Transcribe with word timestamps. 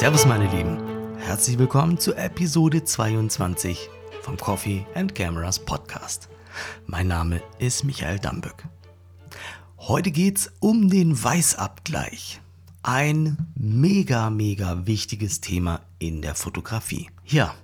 Servus 0.00 0.24
meine 0.24 0.46
Lieben, 0.46 1.18
herzlich 1.18 1.58
willkommen 1.58 1.98
zu 1.98 2.14
Episode 2.14 2.82
22 2.82 3.90
vom 4.22 4.38
Coffee 4.38 4.86
and 4.94 5.14
Cameras 5.14 5.58
Podcast. 5.58 6.30
Mein 6.86 7.08
Name 7.08 7.42
ist 7.58 7.84
Michael 7.84 8.18
Damböck. 8.18 8.64
Heute 9.76 10.10
geht's 10.10 10.50
um 10.58 10.88
den 10.88 11.22
Weißabgleich. 11.22 12.40
Ein 12.82 13.52
mega, 13.54 14.30
mega 14.30 14.86
wichtiges 14.86 15.42
Thema 15.42 15.82
in 15.98 16.22
der 16.22 16.34
Fotografie. 16.34 17.10
Ja, 17.26 17.54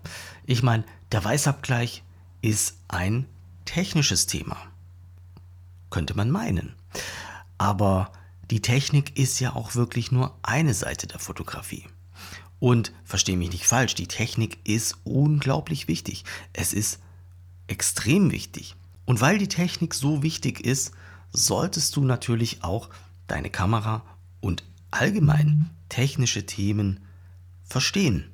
ich 0.45 0.63
meine, 0.63 0.85
der 1.13 1.25
Weißabgleich 1.25 2.03
ist 2.43 2.77
ein 2.89 3.25
technisches 3.65 4.27
Thema. 4.27 4.59
Könnte 5.89 6.15
man 6.15 6.31
meinen. 6.31 6.75
Aber 7.57 8.13
die 8.51 8.61
Technik 8.61 9.19
ist 9.19 9.41
ja 9.41 9.57
auch 9.57 9.75
wirklich 9.75 10.13
nur 10.13 10.37
eine 10.43 10.75
Seite 10.75 11.07
der 11.07 11.19
Fotografie. 11.19 11.87
Und 12.59 12.93
verstehe 13.05 13.37
mich 13.37 13.53
nicht 13.53 13.67
falsch, 13.67 13.95
die 13.95 14.07
Technik 14.07 14.59
ist 14.65 14.97
unglaublich 15.05 15.89
wichtig. 15.89 16.25
Es 16.53 16.73
ist 16.73 17.01
extrem 17.67 18.31
wichtig. 18.31 18.77
Und 19.05 19.21
weil 19.21 19.39
die 19.39 19.49
Technik 19.49 19.95
so 19.95 20.23
wichtig 20.23 20.61
ist, 20.61 20.93
solltest 21.33 21.97
du 21.97 22.05
natürlich 22.05 22.65
auch 22.65 22.89
deine 23.27 23.51
Kamera 23.51 24.03
und 24.41 24.65
allgemein 24.91 25.71
technische 25.89 26.47
Themen 26.47 27.01
verstehen. 27.65 28.31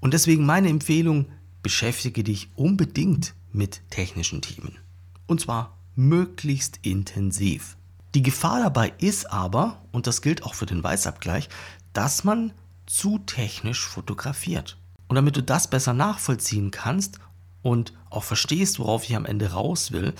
Und 0.00 0.12
deswegen 0.14 0.44
meine 0.44 0.68
Empfehlung, 0.68 1.26
beschäftige 1.62 2.22
dich 2.22 2.48
unbedingt 2.54 3.34
mit 3.52 3.80
technischen 3.90 4.40
Themen. 4.40 4.78
Und 5.26 5.40
zwar 5.40 5.76
möglichst 5.96 6.78
intensiv. 6.82 7.76
Die 8.14 8.22
Gefahr 8.22 8.60
dabei 8.60 8.92
ist 8.98 9.32
aber, 9.32 9.82
und 9.90 10.06
das 10.06 10.22
gilt 10.22 10.44
auch 10.44 10.54
für 10.54 10.66
den 10.66 10.84
Weißabgleich, 10.84 11.48
dass 11.92 12.22
man 12.22 12.52
zu 12.86 13.18
technisch 13.18 13.86
fotografiert. 13.86 14.76
Und 15.08 15.16
damit 15.16 15.36
du 15.36 15.42
das 15.42 15.68
besser 15.68 15.92
nachvollziehen 15.92 16.70
kannst 16.70 17.18
und 17.62 17.92
auch 18.10 18.24
verstehst, 18.24 18.78
worauf 18.78 19.04
ich 19.04 19.16
am 19.16 19.26
Ende 19.26 19.52
raus 19.52 19.92
will, 19.92 20.14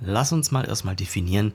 lass 0.00 0.32
uns 0.32 0.50
mal 0.50 0.66
erstmal 0.66 0.96
definieren, 0.96 1.52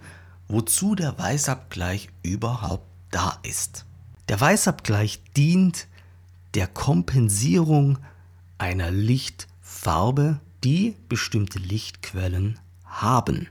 wozu 0.47 0.95
der 0.95 1.17
Weißabgleich 1.17 2.09
überhaupt 2.23 2.87
da 3.11 3.39
ist. 3.43 3.85
Der 4.27 4.39
Weißabgleich 4.39 5.21
dient 5.35 5.87
der 6.53 6.67
Kompensierung 6.67 7.97
einer 8.57 8.91
Lichtfarbe, 8.91 10.39
die 10.63 10.95
bestimmte 11.07 11.59
Lichtquellen 11.59 12.59
haben. 12.83 13.47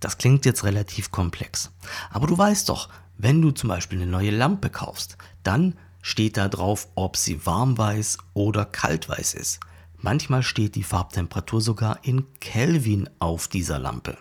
Das 0.00 0.18
klingt 0.18 0.44
jetzt 0.44 0.64
relativ 0.64 1.10
komplex. 1.10 1.70
Aber 2.10 2.26
du 2.26 2.36
weißt 2.36 2.68
doch, 2.68 2.88
wenn 3.18 3.40
du 3.40 3.50
zum 3.50 3.68
Beispiel 3.68 4.00
eine 4.00 4.10
neue 4.10 4.30
Lampe 4.30 4.70
kaufst, 4.70 5.16
dann 5.42 5.76
steht 6.02 6.36
da 6.36 6.48
drauf, 6.48 6.88
ob 6.94 7.16
sie 7.16 7.46
warmweiß 7.46 8.18
oder 8.34 8.66
kaltweiß 8.66 9.34
ist. 9.34 9.60
Manchmal 9.96 10.42
steht 10.42 10.74
die 10.74 10.82
Farbtemperatur 10.82 11.60
sogar 11.60 12.04
in 12.04 12.26
Kelvin 12.40 13.08
auf 13.20 13.48
dieser 13.48 13.78
Lampe. 13.78 14.18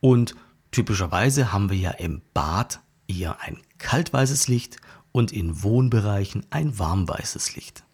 Und 0.00 0.34
typischerweise 0.72 1.52
haben 1.52 1.70
wir 1.70 1.78
ja 1.78 1.90
im 1.92 2.20
Bad 2.34 2.80
eher 3.06 3.40
ein 3.40 3.58
kaltweißes 3.78 4.48
Licht 4.48 4.76
und 5.12 5.30
in 5.30 5.62
Wohnbereichen 5.62 6.44
ein 6.50 6.78
warmweißes 6.78 7.54
Licht. 7.54 7.84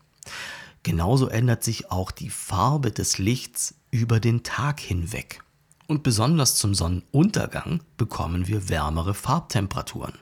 Genauso 0.82 1.28
ändert 1.28 1.64
sich 1.64 1.90
auch 1.90 2.10
die 2.10 2.30
Farbe 2.30 2.90
des 2.90 3.18
Lichts 3.18 3.74
über 3.90 4.20
den 4.20 4.42
Tag 4.42 4.80
hinweg. 4.80 5.42
Und 5.86 6.02
besonders 6.02 6.54
zum 6.54 6.74
Sonnenuntergang 6.74 7.82
bekommen 7.96 8.46
wir 8.46 8.68
wärmere 8.68 9.14
Farbtemperaturen. 9.14 10.14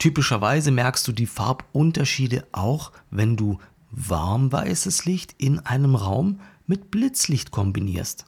Typischerweise 0.00 0.70
merkst 0.70 1.06
du 1.06 1.12
die 1.12 1.26
Farbunterschiede 1.26 2.46
auch, 2.52 2.90
wenn 3.10 3.36
du 3.36 3.58
warmweißes 3.90 5.04
Licht 5.04 5.34
in 5.36 5.58
einem 5.60 5.94
Raum 5.94 6.40
mit 6.66 6.90
Blitzlicht 6.90 7.50
kombinierst. 7.50 8.24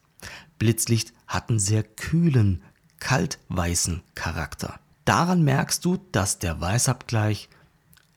Blitzlicht 0.59 1.15
hat 1.27 1.49
einen 1.49 1.59
sehr 1.59 1.83
kühlen, 1.83 2.63
kaltweißen 3.01 4.03
Charakter. 4.15 4.81
Daran 5.07 5.45
merkst 5.45 5.83
du, 5.87 5.97
dass 6.13 6.39
der 6.39 6.61
Weißabgleich 6.61 7.49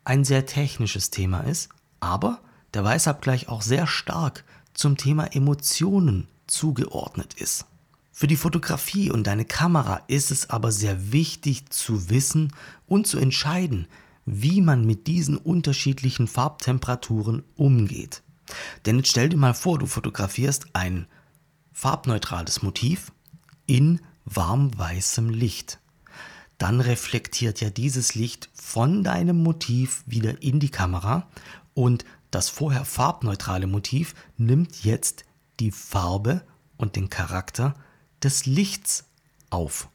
ein 0.03 0.25
sehr 0.25 0.45
technisches 0.45 1.09
Thema 1.09 1.39
ist, 1.39 1.69
aber 2.01 2.41
der 2.73 2.83
Weißabgleich 2.83 3.47
auch 3.47 3.61
sehr 3.61 3.87
stark 3.87 4.43
zum 4.73 4.97
Thema 4.97 5.33
Emotionen 5.33 6.27
zugeordnet 6.45 7.35
ist. 7.35 7.65
Für 8.17 8.27
die 8.27 8.37
Fotografie 8.37 9.11
und 9.11 9.27
deine 9.27 9.43
Kamera 9.43 10.01
ist 10.07 10.31
es 10.31 10.49
aber 10.49 10.71
sehr 10.71 11.11
wichtig 11.11 11.69
zu 11.69 12.09
wissen 12.09 12.53
und 12.87 13.07
zu 13.07 13.17
entscheiden, 13.17 13.89
wie 14.25 14.61
man 14.61 14.85
mit 14.85 15.07
diesen 15.07 15.35
unterschiedlichen 15.35 16.29
Farbtemperaturen 16.29 17.43
umgeht. 17.57 18.23
Denn 18.85 18.95
jetzt 18.95 19.09
stell 19.09 19.27
dir 19.27 19.35
mal 19.35 19.53
vor, 19.53 19.79
du 19.79 19.85
fotografierst 19.85 20.67
ein 20.71 21.07
farbneutrales 21.73 22.63
Motiv 22.63 23.11
in 23.65 23.99
warmweißem 24.23 25.29
Licht. 25.29 25.81
Dann 26.57 26.79
reflektiert 26.79 27.59
ja 27.59 27.69
dieses 27.69 28.15
Licht 28.15 28.49
von 28.53 29.03
deinem 29.03 29.43
Motiv 29.43 30.05
wieder 30.05 30.41
in 30.41 30.61
die 30.61 30.71
Kamera 30.71 31.27
und 31.73 32.05
das 32.31 32.47
vorher 32.47 32.85
farbneutrale 32.85 33.67
Motiv 33.67 34.15
nimmt 34.37 34.85
jetzt 34.85 35.25
die 35.59 35.71
Farbe 35.71 36.45
und 36.77 36.95
den 36.95 37.09
Charakter 37.09 37.75
des 38.25 38.45
Lichts 38.45 39.05
auf. 39.49 39.87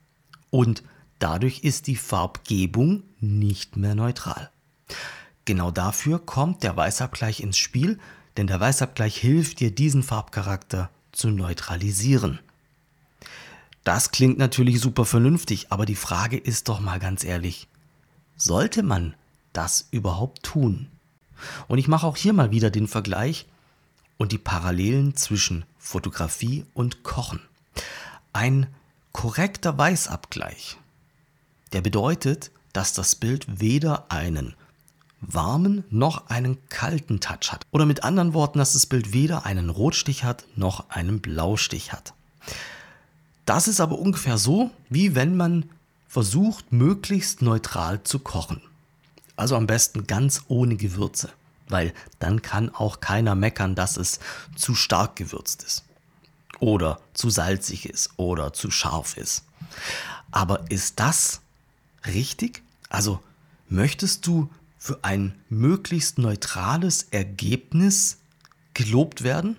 Und 0.49 0.83
dadurch 1.19 1.61
ist 1.61 1.87
die 1.87 1.97
Farbgebung 1.97 3.03
nicht 3.21 3.77
mehr 3.77 3.95
neutral. 3.95 4.51
Genau 5.45 5.71
dafür 5.71 6.19
kommt 6.19 6.63
der 6.63 6.77
Weißabgleich 6.77 7.41
ins 7.41 7.59
Spiel, 7.59 7.99
denn 8.37 8.47
der 8.47 8.61
Weißabgleich 8.61 9.17
hilft 9.17 9.61
dir, 9.61 9.75
diesen 9.75 10.03
Farbcharakter 10.03 10.91
zu 11.13 11.31
neutralisieren. 11.31 12.39
Das 13.83 14.13
klingt 14.13 14.39
natürlich 14.39 14.81
super 14.81 15.05
vernünftig, 15.05 15.73
aber 15.73 15.87
die 15.87 15.97
Frage 15.97 16.37
ist 16.37 16.69
doch 16.69 16.81
mal 16.81 17.01
ganz 17.01 17.25
ehrlich, 17.25 17.67
sollte 18.37 18.83
man 18.83 19.15
das 19.53 19.89
überhaupt 19.91 20.45
tun? 20.45 20.87
Und 21.67 21.79
ich 21.79 21.89
mache 21.89 22.07
auch 22.07 22.17
hier 22.17 22.33
mal 22.33 22.51
wieder 22.53 22.71
den 22.71 22.87
Vergleich 22.87 23.47
und 24.19 24.33
die 24.33 24.39
Parallelen 24.39 25.17
zwischen 25.17 25.65
Fotografie 25.79 26.65
und 26.75 27.03
Kochen. 27.03 27.41
Ein 28.33 28.69
korrekter 29.11 29.77
Weißabgleich, 29.77 30.77
der 31.73 31.81
bedeutet, 31.81 32.53
dass 32.73 32.93
das 32.93 33.17
Bild 33.17 33.61
weder 33.61 34.11
einen 34.11 34.55
warmen 35.21 35.85
noch 35.91 36.29
einen 36.29 36.57
kalten 36.69 37.19
Touch 37.19 37.51
hat. 37.51 37.67
Oder 37.73 37.87
mit 37.87 38.05
anderen 38.05 38.33
Worten, 38.33 38.59
dass 38.59 38.73
das 38.73 38.87
Bild 38.87 39.13
weder 39.13 39.47
einen 39.47 39.69
Rotstich 39.69 40.23
hat 40.23 40.45
noch 40.55 40.89
einen 40.91 41.21
Blaustich 41.21 41.93
hat. 41.93 42.15
Das 43.47 43.67
ist 43.67 43.81
aber 43.81 43.99
ungefähr 43.99 44.39
so, 44.39 44.71
wie 44.89 45.17
wenn 45.17 45.37
man 45.37 45.69
versucht, 46.07 46.73
möglichst 46.73 47.43
neutral 47.43 48.03
zu 48.05 48.21
kochen. 48.21 48.63
Also 49.35 49.57
am 49.57 49.67
besten 49.67 50.07
ganz 50.07 50.45
ohne 50.47 50.77
Gewürze, 50.77 51.31
weil 51.69 51.93
dann 52.21 52.43
kann 52.43 52.73
auch 52.73 53.01
keiner 53.01 53.35
meckern, 53.35 53.75
dass 53.75 53.97
es 53.97 54.21
zu 54.55 54.77
stark 54.77 55.17
gewürzt 55.17 55.65
ist 55.65 55.85
oder 56.61 57.01
zu 57.15 57.31
salzig 57.31 57.89
ist 57.89 58.11
oder 58.17 58.53
zu 58.53 58.71
scharf 58.71 59.17
ist. 59.17 59.45
Aber 60.31 60.71
ist 60.71 61.01
das 61.01 61.41
richtig? 62.07 62.63
Also 62.89 63.21
möchtest 63.69 64.27
du 64.27 64.49
für 64.79 65.01
ein 65.03 65.35
möglichst 65.49 66.19
neutrales 66.19 67.05
Ergebnis 67.11 68.19
gelobt 68.75 69.23
werden? 69.23 69.57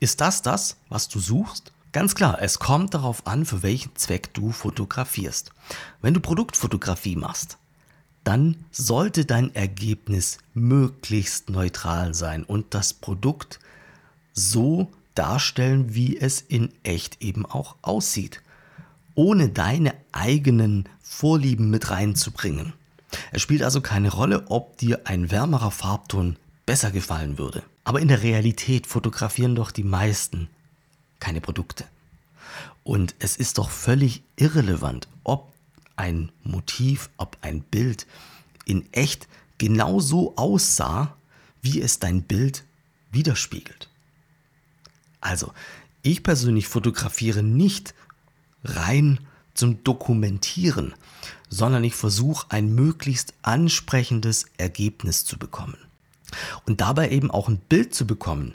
Ist 0.00 0.20
das 0.20 0.42
das, 0.42 0.76
was 0.88 1.08
du 1.08 1.20
suchst? 1.20 1.72
Ganz 1.92 2.14
klar, 2.14 2.42
es 2.42 2.58
kommt 2.58 2.92
darauf 2.92 3.26
an, 3.26 3.46
für 3.46 3.62
welchen 3.62 3.94
Zweck 3.96 4.34
du 4.34 4.52
fotografierst. 4.52 5.52
Wenn 6.02 6.14
du 6.14 6.20
Produktfotografie 6.20 7.16
machst, 7.16 7.56
dann 8.22 8.64
sollte 8.70 9.24
dein 9.24 9.54
Ergebnis 9.54 10.38
möglichst 10.52 11.48
neutral 11.48 12.12
sein 12.12 12.42
und 12.42 12.74
das 12.74 12.92
Produkt 12.92 13.60
so 14.32 14.90
darstellen, 15.16 15.94
wie 15.94 16.16
es 16.16 16.40
in 16.40 16.72
echt 16.82 17.22
eben 17.22 17.44
auch 17.46 17.76
aussieht, 17.82 18.42
ohne 19.14 19.48
deine 19.48 19.94
eigenen 20.12 20.88
Vorlieben 21.02 21.70
mit 21.70 21.90
reinzubringen. 21.90 22.74
Es 23.32 23.42
spielt 23.42 23.62
also 23.62 23.80
keine 23.80 24.10
Rolle, 24.10 24.44
ob 24.48 24.76
dir 24.78 25.02
ein 25.04 25.30
wärmerer 25.30 25.70
Farbton 25.70 26.36
besser 26.66 26.90
gefallen 26.90 27.38
würde. 27.38 27.62
Aber 27.84 28.00
in 28.00 28.08
der 28.08 28.22
Realität 28.22 28.86
fotografieren 28.86 29.54
doch 29.54 29.70
die 29.70 29.84
meisten 29.84 30.48
keine 31.20 31.40
Produkte. 31.40 31.84
Und 32.84 33.14
es 33.18 33.36
ist 33.36 33.58
doch 33.58 33.70
völlig 33.70 34.22
irrelevant, 34.36 35.08
ob 35.24 35.52
ein 35.96 36.30
Motiv, 36.42 37.10
ob 37.16 37.38
ein 37.40 37.62
Bild 37.62 38.06
in 38.64 38.92
echt 38.92 39.28
genau 39.58 40.00
so 40.00 40.36
aussah, 40.36 41.16
wie 41.62 41.80
es 41.80 41.98
dein 41.98 42.22
Bild 42.22 42.64
widerspiegelt. 43.12 43.88
Also, 45.26 45.52
ich 46.02 46.22
persönlich 46.22 46.68
fotografiere 46.68 47.42
nicht 47.42 47.94
rein 48.62 49.18
zum 49.54 49.82
Dokumentieren, 49.82 50.94
sondern 51.48 51.82
ich 51.82 51.96
versuche 51.96 52.46
ein 52.50 52.76
möglichst 52.76 53.34
ansprechendes 53.42 54.46
Ergebnis 54.56 55.24
zu 55.24 55.36
bekommen. 55.36 55.78
Und 56.64 56.80
dabei 56.80 57.10
eben 57.10 57.32
auch 57.32 57.48
ein 57.48 57.58
Bild 57.58 57.92
zu 57.92 58.06
bekommen, 58.06 58.54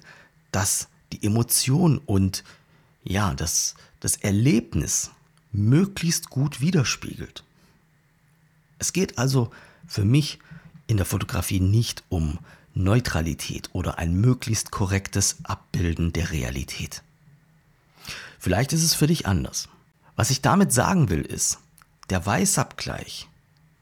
das 0.53 0.87
die 1.11 1.21
Emotion 1.25 1.97
und 1.97 2.45
ja, 3.03 3.33
das, 3.33 3.75
das 3.99 4.15
Erlebnis 4.15 5.11
möglichst 5.51 6.29
gut 6.29 6.61
widerspiegelt. 6.61 7.43
Es 8.79 8.93
geht 8.93 9.17
also 9.17 9.51
für 9.85 10.05
mich 10.05 10.39
in 10.87 10.95
der 10.95 11.05
Fotografie 11.05 11.59
nicht 11.59 12.05
um 12.07 12.39
Neutralität 12.73 13.69
oder 13.73 13.97
ein 13.97 14.15
möglichst 14.15 14.71
korrektes 14.71 15.37
Abbilden 15.43 16.13
der 16.13 16.31
Realität. 16.31 17.03
Vielleicht 18.39 18.73
ist 18.73 18.83
es 18.83 18.95
für 18.95 19.07
dich 19.07 19.27
anders. 19.27 19.69
Was 20.15 20.29
ich 20.29 20.41
damit 20.41 20.71
sagen 20.71 21.09
will 21.09 21.21
ist, 21.21 21.59
der 22.09 22.25
Weißabgleich 22.25 23.27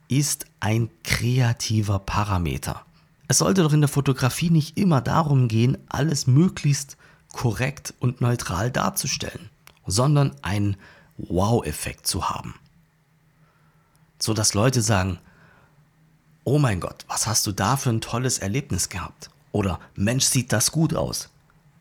ist 0.07 0.45
ein 0.59 0.89
kreativer 1.03 1.99
Parameter. 1.99 2.85
Es 3.27 3.37
sollte 3.37 3.63
doch 3.63 3.73
in 3.73 3.81
der 3.81 3.87
Fotografie 3.87 4.49
nicht 4.49 4.77
immer 4.77 5.01
darum 5.01 5.47
gehen, 5.47 5.77
alles 5.87 6.27
möglichst 6.27 6.97
korrekt 7.31 7.93
und 7.99 8.21
neutral 8.21 8.71
darzustellen, 8.71 9.49
sondern 9.85 10.35
einen 10.41 10.77
Wow-Effekt 11.17 12.07
zu 12.07 12.29
haben. 12.29 12.55
So 14.17 14.33
dass 14.33 14.53
Leute 14.53 14.81
sagen, 14.81 15.19
oh 16.43 16.59
mein 16.59 16.79
Gott, 16.79 17.05
was 17.07 17.27
hast 17.27 17.45
du 17.47 17.51
da 17.51 17.77
für 17.77 17.89
ein 17.89 18.01
tolles 18.01 18.39
Erlebnis 18.39 18.89
gehabt? 18.89 19.29
Oder 19.51 19.79
Mensch, 19.95 20.25
sieht 20.25 20.51
das 20.51 20.71
gut 20.71 20.93
aus. 20.93 21.29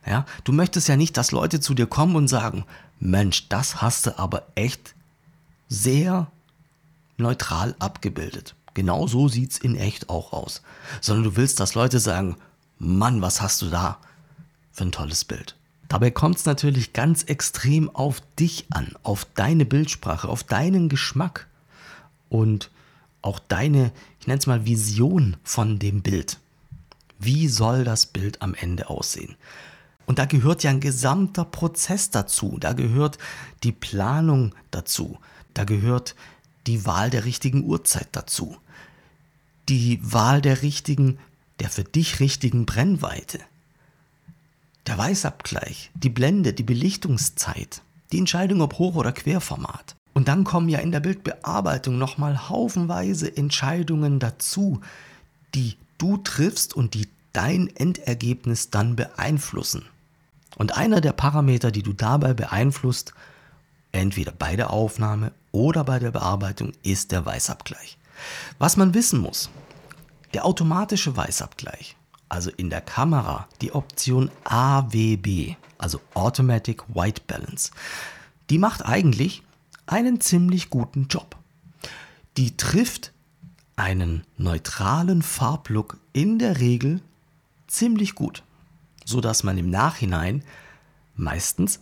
Ja, 0.06 0.25
du 0.44 0.52
möchtest 0.52 0.88
ja 0.88 0.96
nicht, 0.96 1.16
dass 1.16 1.32
Leute 1.32 1.60
zu 1.60 1.75
dir 1.75 1.87
kommen 1.87 2.16
und 2.16 2.28
sagen, 2.28 2.64
Mensch, 2.99 3.49
das 3.49 3.82
hast 3.82 4.06
du 4.06 4.19
aber 4.19 4.46
echt 4.55 4.94
sehr 5.69 6.31
neutral 7.19 7.75
abgebildet. 7.78 8.55
Genau 8.75 9.06
so 9.06 9.28
sieht 9.28 9.52
es 9.52 9.58
in 9.58 9.76
echt 9.76 10.08
auch 10.08 10.32
aus. 10.32 10.62
Sondern 11.00 11.25
du 11.25 11.37
willst, 11.37 11.61
dass 11.61 11.75
Leute 11.75 11.99
sagen, 12.00 12.37
Mann, 12.78 13.20
was 13.20 13.40
hast 13.40 13.61
du 13.61 13.66
da 13.66 13.99
für 14.72 14.84
ein 14.84 14.93
tolles 14.93 15.25
Bild. 15.25 15.56
Dabei 15.88 16.11
kommt 16.11 16.37
es 16.37 16.46
natürlich 16.46 16.93
ganz 16.93 17.25
extrem 17.25 17.94
auf 17.94 18.22
dich 18.38 18.66
an, 18.70 18.94
auf 19.02 19.26
deine 19.34 19.64
Bildsprache, 19.64 20.28
auf 20.28 20.44
deinen 20.44 20.88
Geschmack 20.88 21.49
und 22.28 22.70
auch 23.28 23.38
deine, 23.38 23.92
ich 24.20 24.26
nenne 24.26 24.38
es 24.38 24.46
mal, 24.46 24.66
Vision 24.66 25.36
von 25.44 25.78
dem 25.78 26.02
Bild. 26.02 26.38
Wie 27.19 27.48
soll 27.48 27.84
das 27.84 28.06
Bild 28.06 28.42
am 28.42 28.54
Ende 28.54 28.88
aussehen? 28.88 29.36
Und 30.06 30.19
da 30.19 30.25
gehört 30.25 30.62
ja 30.62 30.70
ein 30.70 30.80
gesamter 30.80 31.44
Prozess 31.44 32.10
dazu. 32.10 32.56
Da 32.58 32.72
gehört 32.72 33.19
die 33.62 33.72
Planung 33.72 34.54
dazu. 34.70 35.19
Da 35.52 35.64
gehört 35.64 36.14
die 36.66 36.86
Wahl 36.86 37.10
der 37.10 37.26
richtigen 37.26 37.64
Uhrzeit 37.64 38.08
dazu. 38.12 38.56
Die 39.69 40.00
Wahl 40.02 40.40
der 40.40 40.62
richtigen, 40.62 41.19
der 41.60 41.69
für 41.69 41.84
dich 41.84 42.20
richtigen 42.20 42.64
Brennweite. 42.64 43.40
Der 44.86 44.96
Weißabgleich, 44.96 45.90
die 45.94 46.08
Blende, 46.08 46.54
die 46.54 46.62
Belichtungszeit, 46.62 47.82
die 48.12 48.19
Entscheidung 48.19 48.62
ob 48.62 48.78
Hoch- 48.78 48.96
oder 48.96 49.12
Querformat. 49.12 49.98
Und 50.19 50.26
dann 50.26 50.43
kommen 50.43 50.69
ja 50.69 50.81
in 50.81 50.91
der 50.91 50.99
Bildbearbeitung 50.99 51.97
nochmal 51.97 52.49
haufenweise 52.49 53.37
Entscheidungen 53.37 54.19
dazu, 54.19 54.81
die 55.55 55.76
du 55.97 56.17
triffst 56.17 56.75
und 56.75 56.94
die 56.94 57.06
dein 57.32 57.69
Endergebnis 57.76 58.70
dann 58.70 58.97
beeinflussen. 58.97 59.85
Und 60.56 60.76
einer 60.76 61.00
der 61.00 61.12
Parameter, 61.12 61.70
die 61.70 61.85
du 61.85 61.93
dabei 61.93 62.35
beeinflusst, 62.35 63.15
entweder 63.93 64.32
bei 64.32 64.56
der 64.56 64.70
Aufnahme 64.70 65.31
oder 65.53 65.85
bei 65.85 66.00
der 66.00 66.11
Bearbeitung, 66.11 66.73
ist 66.82 67.12
der 67.12 67.25
Weißabgleich. 67.25 67.97
Was 68.59 68.76
man 68.76 68.94
wissen 68.94 69.21
muss, 69.21 69.50
der 70.35 70.44
automatische 70.44 71.17
Weißabgleich, 71.17 71.94
also 72.29 72.50
in 72.56 72.71
der 72.71 72.81
Kamera 72.81 73.47
die 73.61 73.71
Option 73.73 74.32
AWB, 74.43 75.55
also 75.79 76.00
Automatic 76.14 76.82
White 76.93 77.23
Balance, 77.29 77.71
die 78.50 78.59
macht 78.59 78.85
eigentlich 78.85 79.44
einen 79.88 80.20
ziemlich 80.20 80.70
guten 80.70 81.08
Job. 81.08 81.37
Die 82.37 82.56
trifft 82.56 83.12
einen 83.76 84.25
neutralen 84.37 85.23
Farblook 85.23 85.99
in 86.12 86.38
der 86.38 86.61
Regel 86.61 87.00
ziemlich 87.67 88.14
gut, 88.14 88.43
so 89.05 89.20
dass 89.20 89.43
man 89.43 89.58
im 89.58 89.70
Nachhinein 89.70 90.43
meistens 91.14 91.81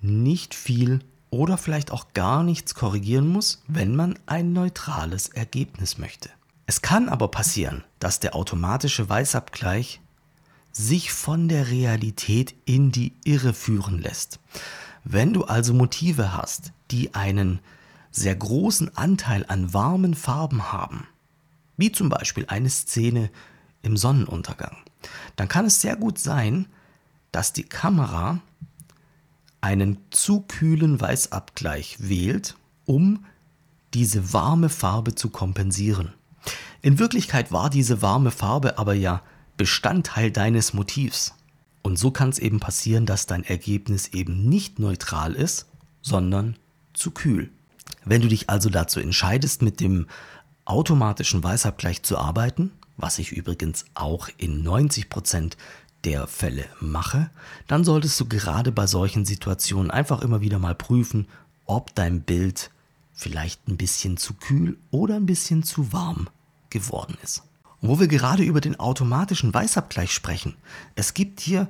nicht 0.00 0.54
viel 0.54 1.00
oder 1.30 1.58
vielleicht 1.58 1.90
auch 1.90 2.12
gar 2.14 2.42
nichts 2.42 2.74
korrigieren 2.74 3.28
muss, 3.28 3.62
wenn 3.66 3.94
man 3.94 4.18
ein 4.26 4.52
neutrales 4.52 5.28
Ergebnis 5.28 5.98
möchte. 5.98 6.30
Es 6.66 6.82
kann 6.82 7.08
aber 7.08 7.28
passieren, 7.28 7.84
dass 7.98 8.20
der 8.20 8.34
automatische 8.34 9.08
Weißabgleich 9.08 10.00
sich 10.72 11.12
von 11.12 11.48
der 11.48 11.68
Realität 11.68 12.54
in 12.64 12.92
die 12.92 13.12
Irre 13.24 13.54
führen 13.54 13.98
lässt. 13.98 14.38
Wenn 15.04 15.32
du 15.32 15.44
also 15.44 15.74
Motive 15.74 16.36
hast, 16.36 16.72
die 16.90 17.14
einen 17.14 17.60
sehr 18.10 18.34
großen 18.34 18.96
Anteil 18.96 19.44
an 19.48 19.72
warmen 19.72 20.14
Farben 20.14 20.72
haben, 20.72 21.06
wie 21.76 21.92
zum 21.92 22.08
Beispiel 22.08 22.46
eine 22.48 22.70
Szene 22.70 23.30
im 23.82 23.96
Sonnenuntergang, 23.96 24.76
dann 25.36 25.48
kann 25.48 25.66
es 25.66 25.80
sehr 25.80 25.96
gut 25.96 26.18
sein, 26.18 26.66
dass 27.32 27.52
die 27.52 27.64
Kamera 27.64 28.40
einen 29.60 29.98
zu 30.10 30.40
kühlen 30.42 31.00
Weißabgleich 31.00 31.96
wählt, 32.00 32.56
um 32.86 33.24
diese 33.94 34.32
warme 34.32 34.68
Farbe 34.68 35.14
zu 35.14 35.30
kompensieren. 35.30 36.12
In 36.82 36.98
Wirklichkeit 36.98 37.52
war 37.52 37.70
diese 37.70 38.02
warme 38.02 38.30
Farbe 38.30 38.78
aber 38.78 38.94
ja 38.94 39.22
Bestandteil 39.56 40.30
deines 40.30 40.72
Motivs. 40.72 41.34
Und 41.88 41.98
so 41.98 42.10
kann 42.10 42.28
es 42.28 42.38
eben 42.38 42.60
passieren, 42.60 43.06
dass 43.06 43.24
dein 43.24 43.44
Ergebnis 43.44 44.08
eben 44.08 44.46
nicht 44.46 44.78
neutral 44.78 45.34
ist, 45.34 45.64
sondern 46.02 46.58
zu 46.92 47.12
kühl. 47.12 47.50
Wenn 48.04 48.20
du 48.20 48.28
dich 48.28 48.50
also 48.50 48.68
dazu 48.68 49.00
entscheidest, 49.00 49.62
mit 49.62 49.80
dem 49.80 50.06
automatischen 50.66 51.42
Weißabgleich 51.42 52.02
zu 52.02 52.18
arbeiten, 52.18 52.72
was 52.98 53.18
ich 53.18 53.32
übrigens 53.32 53.86
auch 53.94 54.28
in 54.36 54.62
90% 54.68 55.52
der 56.04 56.26
Fälle 56.26 56.66
mache, 56.78 57.30
dann 57.68 57.84
solltest 57.84 58.20
du 58.20 58.26
gerade 58.26 58.70
bei 58.70 58.86
solchen 58.86 59.24
Situationen 59.24 59.90
einfach 59.90 60.20
immer 60.20 60.42
wieder 60.42 60.58
mal 60.58 60.74
prüfen, 60.74 61.26
ob 61.64 61.94
dein 61.94 62.20
Bild 62.20 62.70
vielleicht 63.14 63.66
ein 63.66 63.78
bisschen 63.78 64.18
zu 64.18 64.34
kühl 64.34 64.76
oder 64.90 65.16
ein 65.16 65.24
bisschen 65.24 65.62
zu 65.62 65.90
warm 65.90 66.28
geworden 66.68 67.16
ist. 67.22 67.44
Und 67.80 67.88
wo 67.88 67.98
wir 67.98 68.08
gerade 68.08 68.42
über 68.42 68.60
den 68.60 68.78
automatischen 68.78 69.54
Weißabgleich 69.54 70.12
sprechen, 70.12 70.54
es 70.96 71.14
gibt 71.14 71.40
hier 71.40 71.68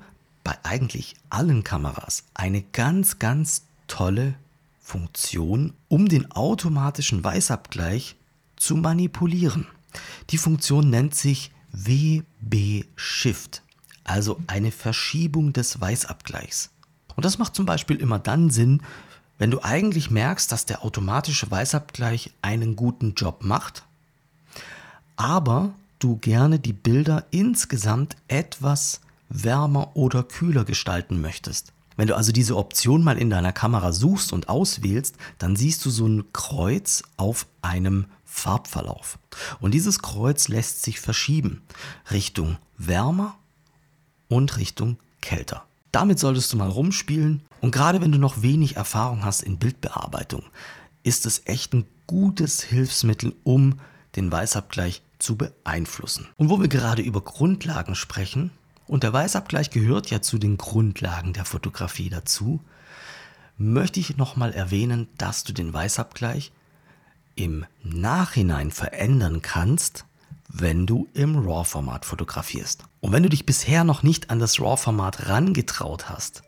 bei 0.49 0.57
eigentlich 0.63 1.15
allen 1.29 1.63
Kameras 1.63 2.25
eine 2.33 2.63
ganz, 2.63 3.19
ganz 3.19 3.65
tolle 3.87 4.33
Funktion, 4.81 5.75
um 5.89 6.09
den 6.09 6.33
automatischen 6.33 7.23
Weißabgleich 7.23 8.17
zu 8.57 8.77
manipulieren. 8.77 9.67
Die 10.31 10.39
Funktion 10.39 10.89
nennt 10.89 11.15
sich 11.15 11.51
WB 11.73 12.87
Shift, 12.97 13.61
also 14.05 14.41
eine 14.47 14.71
Verschiebung 14.71 15.53
des 15.53 15.83
Weißabgleichs. 15.83 16.71
Und 17.15 17.27
das 17.27 17.37
macht 17.37 17.55
zum 17.55 17.67
Beispiel 17.67 17.97
immer 17.97 18.19
dann 18.19 18.49
Sinn, 18.49 18.81
wenn 19.37 19.51
du 19.51 19.63
eigentlich 19.63 20.11
merkst, 20.11 20.51
dass 20.51 20.65
der 20.65 20.83
automatische 20.83 21.51
Weißabgleich 21.51 22.33
einen 22.41 22.75
guten 22.75 23.13
Job 23.13 23.45
macht, 23.45 23.85
aber 25.17 25.75
du 25.99 26.17
gerne 26.17 26.59
die 26.59 26.73
Bilder 26.73 27.27
insgesamt 27.33 28.17
etwas 28.29 29.03
wärmer 29.29 29.97
oder 29.97 30.23
kühler 30.23 30.65
gestalten 30.65 31.21
möchtest. 31.21 31.73
Wenn 31.97 32.09
du 32.09 32.17
also 32.17 32.31
diese 32.31 32.57
Option 32.57 33.03
mal 33.03 33.19
in 33.19 33.29
deiner 33.29 33.53
Kamera 33.53 33.93
suchst 33.93 34.33
und 34.33 34.49
auswählst, 34.49 35.17
dann 35.39 35.57
siehst 35.57 35.85
du 35.85 35.91
so 35.91 36.07
ein 36.07 36.33
Kreuz 36.33 37.03
auf 37.17 37.47
einem 37.61 38.07
Farbverlauf. 38.25 39.19
Und 39.61 39.73
dieses 39.75 40.01
Kreuz 40.01 40.47
lässt 40.47 40.83
sich 40.83 41.01
verschieben 41.01 41.63
Richtung 42.13 42.57
wärmer 42.77 43.37
und 44.29 44.57
Richtung 44.59 44.99
kälter. 45.21 45.65
Damit 45.91 46.21
solltest 46.21 46.53
du 46.53 46.57
mal 46.57 46.69
rumspielen 46.69 47.43
und 47.61 47.73
gerade 47.73 48.01
wenn 48.01 48.13
du 48.13 48.19
noch 48.19 48.43
wenig 48.43 48.77
Erfahrung 48.77 49.25
hast 49.25 49.43
in 49.43 49.59
Bildbearbeitung, 49.59 50.45
ist 51.03 51.27
es 51.27 51.43
echt 51.47 51.73
ein 51.75 51.87
gutes 52.07 52.63
Hilfsmittel, 52.63 53.35
um 53.43 53.81
den 54.15 54.31
Weißabgleich 54.31 55.03
zu 55.19 55.37
beeinflussen. 55.37 56.29
Und 56.37 56.49
wo 56.49 56.61
wir 56.61 56.69
gerade 56.69 57.03
über 57.03 57.21
Grundlagen 57.21 57.95
sprechen, 57.95 58.51
und 58.89 59.03
der 59.03 59.13
Weißabgleich 59.13 59.71
gehört 59.71 60.11
ja 60.11 60.21
zu 60.21 60.39
den 60.39 60.57
Grundlagen 60.57 61.33
der 61.33 61.45
Fotografie 61.45 62.09
dazu, 62.09 62.61
möchte 63.59 64.01
ich 64.01 64.17
nochmal 64.17 64.53
erwähnen, 64.53 65.09
dass 65.19 65.45
du 65.45 65.53
den 65.53 65.73
Weißabgleich 65.73 66.53
im 67.35 67.67
Nachhinein 67.83 68.71
verändern 68.71 69.43
kannst, 69.43 70.05
wenn 70.49 70.87
du 70.87 71.09
im 71.13 71.37
RAW-Format 71.37 72.05
fotografierst. 72.05 72.85
Und 73.01 73.13
wenn 73.13 73.23
du 73.23 73.29
dich 73.29 73.47
bisher 73.47 73.85
noch 73.85 74.03
nicht 74.03 74.31
an 74.31 74.39
das 74.39 74.61
RAW-Format 74.61 75.29
rangetraut 75.29 76.09
hast, 76.09 76.43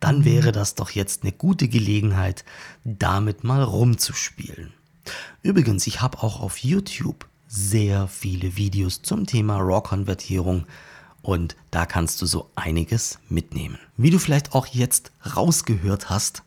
dann 0.00 0.24
wäre 0.24 0.52
das 0.52 0.74
doch 0.74 0.90
jetzt 0.90 1.22
eine 1.22 1.32
gute 1.32 1.68
Gelegenheit, 1.68 2.44
damit 2.84 3.44
mal 3.44 3.62
rumzuspielen. 3.62 4.72
Übrigens, 5.42 5.86
ich 5.86 6.00
habe 6.00 6.22
auch 6.22 6.40
auf 6.40 6.58
YouTube 6.58 7.28
sehr 7.46 8.08
viele 8.08 8.56
Videos 8.56 9.02
zum 9.02 9.26
Thema 9.26 9.58
RAW-Konvertierung 9.58 10.66
und 11.28 11.56
da 11.70 11.84
kannst 11.84 12.22
du 12.22 12.26
so 12.26 12.50
einiges 12.54 13.18
mitnehmen. 13.28 13.78
Wie 13.98 14.08
du 14.08 14.18
vielleicht 14.18 14.54
auch 14.54 14.66
jetzt 14.66 15.12
rausgehört 15.36 16.08
hast, 16.08 16.42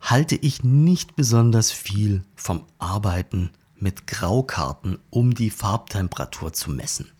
halte 0.00 0.36
ich 0.36 0.64
nicht 0.64 1.16
besonders 1.16 1.70
viel 1.70 2.22
vom 2.34 2.64
Arbeiten 2.78 3.50
mit 3.76 4.06
Graukarten, 4.06 4.98
um 5.10 5.34
die 5.34 5.50
Farbtemperatur 5.50 6.54
zu 6.54 6.70
messen. 6.70 7.12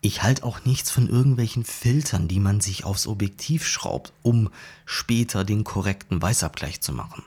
Ich 0.00 0.24
halte 0.24 0.42
auch 0.42 0.64
nichts 0.64 0.90
von 0.90 1.08
irgendwelchen 1.08 1.64
Filtern, 1.64 2.26
die 2.26 2.40
man 2.40 2.60
sich 2.60 2.84
aufs 2.84 3.06
Objektiv 3.06 3.68
schraubt, 3.68 4.12
um 4.22 4.50
später 4.84 5.44
den 5.44 5.62
korrekten 5.62 6.20
Weißabgleich 6.20 6.80
zu 6.80 6.92
machen. 6.92 7.22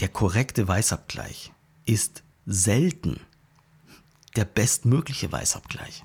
Der 0.00 0.08
korrekte 0.08 0.66
Weißabgleich 0.66 1.52
ist 1.86 2.24
selten 2.46 3.20
der 4.34 4.44
bestmögliche 4.44 5.30
Weißabgleich. 5.30 6.02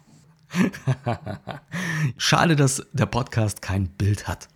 Schade, 2.18 2.56
dass 2.56 2.86
der 2.92 3.06
Podcast 3.06 3.62
kein 3.62 3.88
Bild 3.88 4.28
hat. 4.28 4.48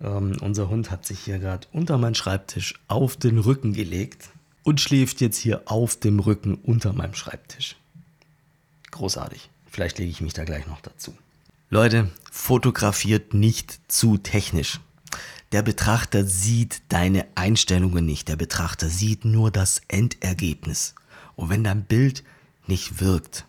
Ähm, 0.00 0.36
unser 0.40 0.68
Hund 0.68 0.90
hat 0.90 1.06
sich 1.06 1.20
hier 1.20 1.38
gerade 1.38 1.66
unter 1.72 1.98
meinen 1.98 2.14
Schreibtisch 2.14 2.74
auf 2.88 3.16
den 3.16 3.38
Rücken 3.38 3.72
gelegt 3.72 4.30
und 4.62 4.80
schläft 4.80 5.20
jetzt 5.20 5.38
hier 5.38 5.62
auf 5.66 5.96
dem 5.96 6.20
Rücken 6.20 6.54
unter 6.54 6.92
meinem 6.92 7.14
Schreibtisch. 7.14 7.76
Großartig. 8.90 9.50
Vielleicht 9.66 9.98
lege 9.98 10.10
ich 10.10 10.20
mich 10.20 10.32
da 10.32 10.44
gleich 10.44 10.66
noch 10.66 10.80
dazu. 10.80 11.16
Leute, 11.68 12.10
fotografiert 12.30 13.34
nicht 13.34 13.80
zu 13.88 14.18
technisch. 14.18 14.80
Der 15.52 15.62
Betrachter 15.62 16.24
sieht 16.24 16.82
deine 16.88 17.26
Einstellungen 17.34 18.04
nicht. 18.04 18.28
Der 18.28 18.36
Betrachter 18.36 18.88
sieht 18.88 19.24
nur 19.24 19.50
das 19.50 19.82
Endergebnis. 19.88 20.94
Und 21.36 21.48
wenn 21.48 21.64
dein 21.64 21.84
Bild 21.84 22.24
nicht 22.66 23.00
wirkt, 23.00 23.46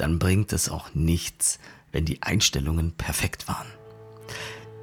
dann 0.00 0.18
bringt 0.18 0.52
es 0.52 0.68
auch 0.68 0.94
nichts, 0.94 1.58
wenn 1.92 2.04
die 2.04 2.22
Einstellungen 2.22 2.92
perfekt 2.92 3.48
waren. 3.48 3.66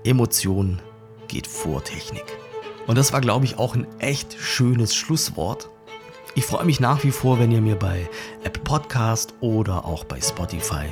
Emotion 0.03 0.79
geht 1.27 1.47
vor 1.47 1.83
Technik. 1.83 2.25
Und 2.85 2.97
das 2.97 3.11
war, 3.13 3.21
glaube 3.21 3.45
ich, 3.45 3.57
auch 3.57 3.75
ein 3.75 3.87
echt 3.99 4.37
schönes 4.39 4.95
Schlusswort. 4.95 5.69
Ich 6.35 6.45
freue 6.45 6.65
mich 6.65 6.79
nach 6.79 7.03
wie 7.03 7.11
vor, 7.11 7.39
wenn 7.39 7.51
ihr 7.51 7.61
mir 7.61 7.75
bei 7.75 8.07
Apple 8.43 8.63
Podcast 8.63 9.33
oder 9.41 9.85
auch 9.85 10.03
bei 10.03 10.21
Spotify 10.21 10.85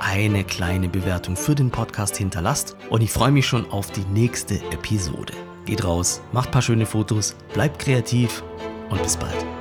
eine 0.00 0.44
kleine 0.44 0.88
Bewertung 0.88 1.36
für 1.36 1.54
den 1.54 1.70
Podcast 1.70 2.16
hinterlasst. 2.16 2.76
Und 2.90 3.02
ich 3.02 3.12
freue 3.12 3.30
mich 3.30 3.46
schon 3.46 3.70
auf 3.70 3.90
die 3.90 4.04
nächste 4.12 4.56
Episode. 4.72 5.32
Geht 5.64 5.84
raus, 5.84 6.20
macht 6.32 6.48
ein 6.48 6.52
paar 6.52 6.62
schöne 6.62 6.86
Fotos, 6.86 7.36
bleibt 7.54 7.78
kreativ 7.78 8.42
und 8.90 9.02
bis 9.02 9.16
bald. 9.16 9.57